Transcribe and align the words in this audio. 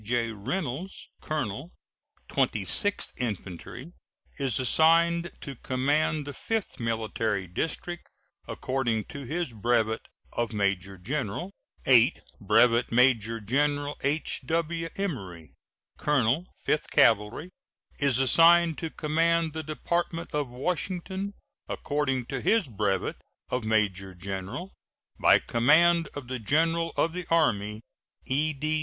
J. 0.03 0.31
Reynolds, 0.31 1.11
colonel 1.21 1.73
Twenty 2.27 2.65
sixth 2.65 3.13
Infantry, 3.17 3.93
is 4.39 4.59
assigned 4.59 5.31
to 5.41 5.53
command 5.53 6.25
the 6.25 6.33
Fifth 6.33 6.79
Military 6.79 7.45
District, 7.45 8.09
according 8.47 9.03
to 9.13 9.25
his 9.27 9.53
brevet 9.53 10.07
of 10.33 10.53
major 10.53 10.97
general. 10.97 11.51
8. 11.85 12.19
Brevet 12.39 12.91
Major 12.91 13.39
General 13.39 13.95
W.H. 14.03 14.41
Emory, 14.95 15.51
colonel 15.99 16.47
Fifth 16.63 16.89
Cavalry, 16.89 17.51
is 17.99 18.17
assigned 18.17 18.79
to 18.79 18.89
command 18.89 19.53
the 19.53 19.61
Department 19.61 20.33
of 20.33 20.49
Washington, 20.49 21.35
according 21.69 22.25
to 22.25 22.41
his 22.41 22.67
brevet 22.67 23.17
of 23.51 23.63
major 23.63 24.15
general. 24.15 24.73
By 25.19 25.37
command 25.37 26.09
of 26.15 26.27
the 26.27 26.39
General 26.39 26.91
of 26.97 27.13
the 27.13 27.27
Army: 27.29 27.83
E.D. 28.25 28.79